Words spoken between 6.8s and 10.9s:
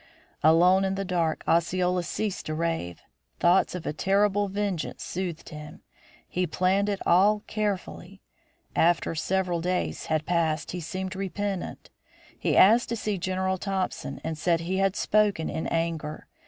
it all carefully. After several days had passed he